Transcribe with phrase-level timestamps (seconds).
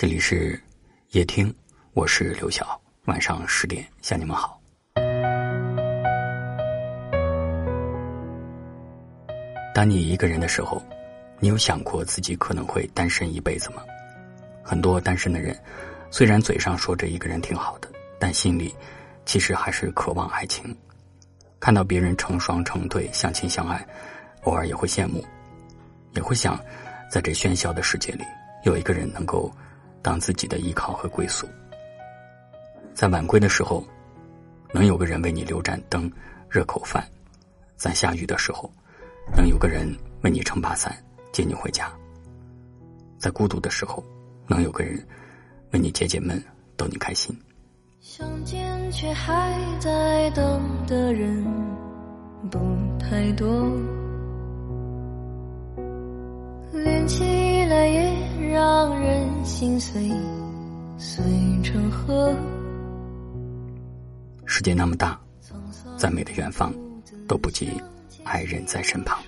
[0.00, 0.58] 这里是
[1.10, 1.54] 夜听，
[1.92, 2.80] 我是刘晓。
[3.04, 4.58] 晚上十点向你们好。
[9.74, 10.82] 当你一个人的时候，
[11.38, 13.82] 你有想过自己可能会单身一辈子吗？
[14.62, 15.54] 很多单身的人，
[16.10, 17.86] 虽然嘴上说着一个人挺好的，
[18.18, 18.74] 但心里
[19.26, 20.74] 其实还是渴望爱情。
[21.60, 23.86] 看到别人成双成对、相亲相爱，
[24.44, 25.22] 偶尔也会羡慕，
[26.14, 26.58] 也会想，
[27.10, 28.24] 在这喧嚣的世界里，
[28.64, 29.54] 有一个人能够。
[30.02, 31.46] 当自己的依靠和归宿，
[32.94, 33.84] 在晚归的时候，
[34.72, 36.10] 能有个人为你留盏灯、
[36.48, 37.02] 热口饭；
[37.76, 38.70] 在下雨的时候，
[39.36, 40.96] 能有个人为你撑把伞、
[41.32, 41.84] 接你回家；
[43.18, 44.02] 在孤独的时候，
[44.46, 45.06] 能有个人
[45.72, 46.42] 为你解解闷、
[46.76, 47.38] 逗你开心。
[48.00, 51.44] 相见却还在等的人
[52.50, 52.58] 不
[52.98, 53.70] 太多，
[56.72, 57.22] 连起
[57.66, 58.99] 来也让人。
[59.50, 60.08] 心碎
[60.96, 61.22] 碎
[61.62, 62.32] 成河。
[64.46, 65.20] 世界那么大，
[65.98, 66.72] 再美的远方
[67.26, 67.72] 都不及
[68.22, 69.18] 爱人在身旁。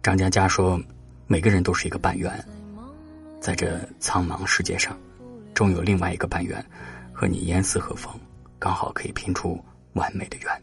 [0.00, 0.80] 张嘉佳说
[1.26, 2.32] ：“每个人都是一个半圆，
[3.40, 4.96] 在这苍茫世界上，
[5.52, 6.64] 终有另外一个半圆
[7.12, 8.14] 和你严丝合缝，
[8.60, 9.60] 刚好可以拼出
[9.94, 10.62] 完美的圆。”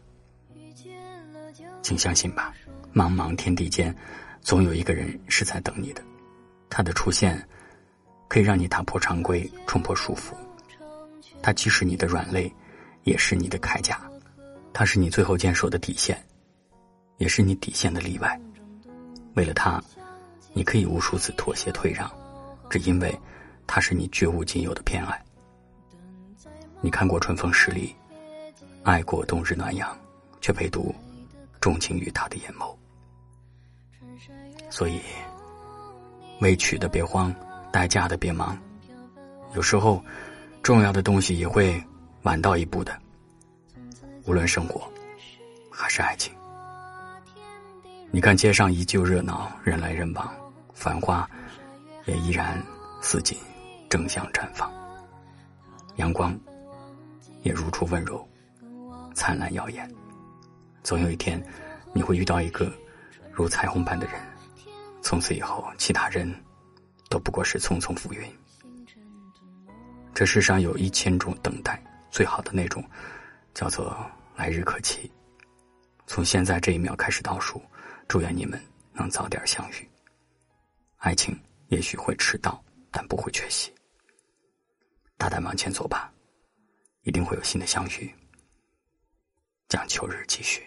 [1.82, 2.52] 请相信吧，
[2.94, 3.94] 茫茫天地间，
[4.40, 6.02] 总有一个人是在等你的。
[6.70, 7.44] 他的出现，
[8.28, 10.32] 可以让你打破常规，冲破束缚。
[11.42, 12.50] 他既是你的软肋，
[13.02, 14.00] 也是你的铠甲。
[14.72, 16.24] 他是你最后坚守的底线，
[17.18, 18.40] 也是你底线的例外。
[19.34, 19.82] 为了他，
[20.52, 22.08] 你可以无数次妥协退让，
[22.70, 23.18] 只因为
[23.66, 25.20] 他是你绝无仅有的偏爱。
[26.80, 27.94] 你看过春风十里，
[28.84, 29.98] 爱过冬日暖阳，
[30.40, 30.94] 却唯独
[31.60, 32.72] 钟情于他的眼眸。
[34.70, 35.00] 所以。
[36.40, 37.34] 未娶的别慌，
[37.70, 38.56] 待嫁的别忙。
[39.54, 40.02] 有时候，
[40.62, 41.82] 重要的东西也会
[42.22, 42.98] 晚到一步的。
[44.24, 44.90] 无论生活
[45.70, 46.32] 还是爱情，
[48.10, 50.32] 你看街上依旧热闹，人来人往，
[50.72, 51.28] 繁花
[52.06, 52.62] 也依然
[53.00, 53.36] 似锦，
[53.88, 54.70] 争相绽放。
[55.96, 56.38] 阳光
[57.42, 58.26] 也如初温柔，
[59.14, 59.90] 灿烂耀眼。
[60.82, 61.42] 总有一天，
[61.92, 62.72] 你会遇到一个
[63.30, 64.14] 如彩虹般的人。
[65.02, 66.32] 从此以后，其他人
[67.08, 68.22] 都不过是匆匆浮云。
[70.14, 72.84] 这世上有一千种等待，最好的那种，
[73.54, 73.96] 叫做
[74.36, 75.10] 来日可期。
[76.06, 77.62] 从现在这一秒开始倒数，
[78.08, 78.60] 祝愿你们
[78.92, 79.88] 能早点相遇。
[80.98, 83.72] 爱情也许会迟到，但不会缺席。
[85.16, 86.12] 大胆往前走吧，
[87.02, 88.12] 一定会有新的相遇。
[89.68, 90.66] 将秋日继续。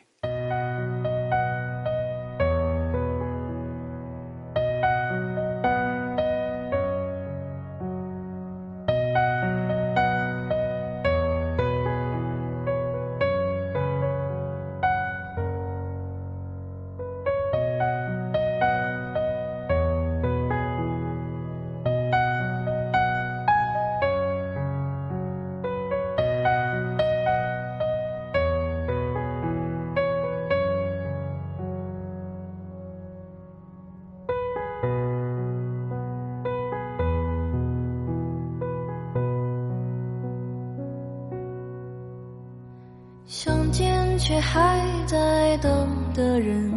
[44.25, 46.71] 却还在等的人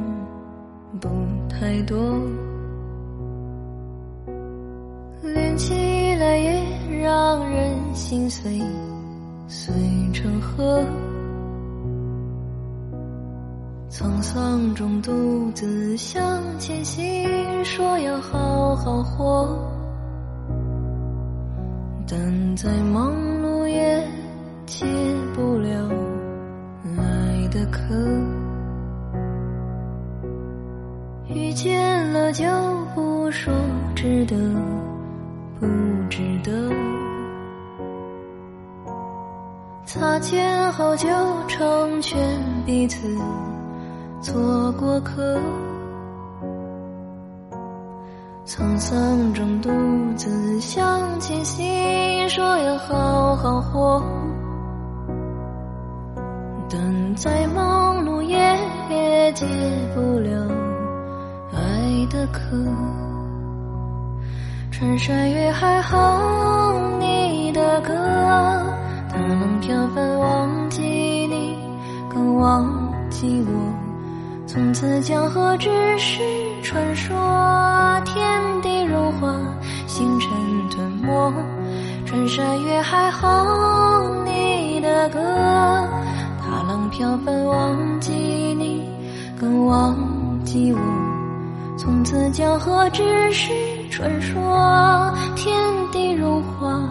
[1.00, 1.08] 不
[1.48, 1.96] 太多，
[5.22, 5.72] 连起
[6.16, 6.60] 来也
[7.00, 8.60] 让人心碎
[9.46, 9.72] 碎
[10.12, 10.84] 成河。
[13.90, 19.56] 沧桑中独自向前行，说要好好活，
[22.08, 24.04] 但在忙碌也
[32.36, 32.44] 就
[32.94, 33.50] 不说
[33.94, 34.36] 值得
[35.58, 35.66] 不
[36.10, 36.70] 值得，
[39.86, 41.08] 擦肩后就
[41.48, 42.20] 成全
[42.66, 43.08] 彼此
[44.20, 45.40] 做过客，
[48.44, 49.70] 沧桑中独
[50.14, 54.02] 自向前行，说要好好活。
[56.68, 58.36] 但再忙碌也
[59.32, 59.46] 解
[59.94, 60.55] 不了
[62.08, 62.40] 的歌，
[64.70, 67.94] 穿山越海哼你的歌，
[69.08, 71.56] 它能飘帆忘记你，
[72.12, 73.52] 更忘记我。
[74.46, 75.68] 从此江河只
[75.98, 76.22] 是
[76.62, 77.16] 传说，
[78.04, 79.34] 天地融化，
[79.86, 80.30] 星辰
[80.70, 81.32] 吞没，
[82.04, 85.18] 穿山越海哼你的歌，
[86.40, 88.88] 踏浪飘帆忘记你，
[89.38, 89.96] 更忘
[90.44, 91.05] 记我。
[91.86, 93.52] 从此江河只是
[93.90, 95.56] 传说，天
[95.92, 96.82] 地融化。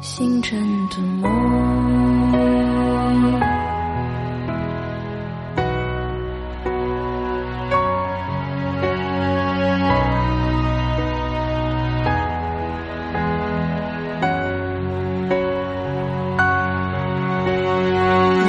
[0.00, 0.56] 星辰
[0.88, 1.28] 吞没。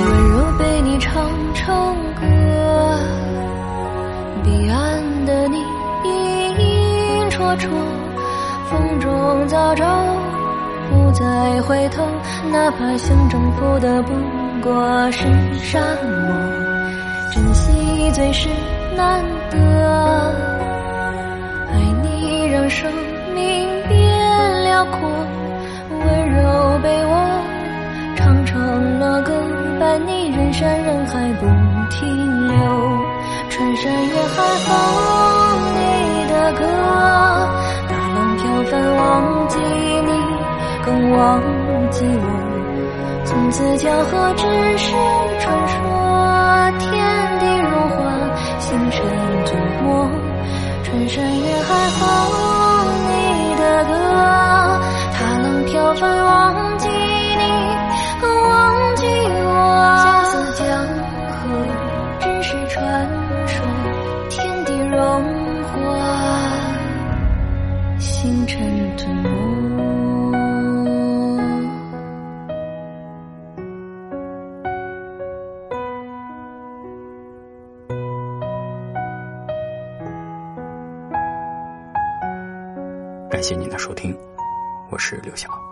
[0.06, 2.43] 温柔被你唱成歌。
[4.54, 5.58] 黑暗的你
[6.04, 7.68] 影绰绰
[8.70, 9.84] 风中早照，
[10.92, 12.04] 不再回头，
[12.52, 14.14] 哪怕想征服的不
[14.62, 15.24] 过是
[15.60, 16.36] 沙漠。
[17.32, 18.48] 珍惜最是
[18.96, 19.58] 难得，
[21.72, 21.74] 爱
[22.04, 22.92] 你让生
[23.34, 25.10] 命变辽阔，
[25.90, 27.12] 温柔被我
[28.16, 29.34] 唱成了歌，
[29.80, 31.48] 伴你人山人海不
[31.90, 32.33] 停，
[33.54, 34.68] 穿山越海哼
[35.76, 35.80] 你
[36.28, 36.66] 的歌。
[38.66, 40.10] 反忘记你，
[40.84, 41.22] 更忘
[41.92, 42.28] 记我。
[43.24, 44.48] 从此江河只
[44.80, 44.96] 是
[45.40, 45.78] 传说，
[46.80, 46.90] 天
[47.40, 48.02] 地如画，
[48.58, 49.06] 星辰
[49.46, 49.86] 吞没。
[50.84, 51.70] 穿山越海
[52.00, 52.02] 哼
[53.08, 53.12] 你
[53.56, 53.92] 的歌，
[55.14, 56.34] 踏浪飘帆忘
[56.80, 56.90] 记
[83.34, 84.16] 感谢您的收听，
[84.92, 85.63] 我是刘晓。